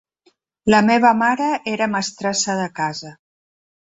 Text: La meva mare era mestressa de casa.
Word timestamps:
La 0.73 0.79
meva 0.87 1.11
mare 1.19 1.49
era 1.75 1.89
mestressa 1.97 2.57
de 2.61 2.67
casa. 2.81 3.13